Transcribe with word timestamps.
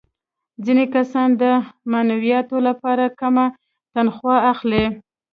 ځینې 0.65 0.85
کسان 0.95 1.29
د 1.41 1.43
معنویاتو 1.91 2.57
لپاره 2.67 3.05
کمه 3.19 3.45
تنخوا 3.93 4.35
اخلي 4.53 4.85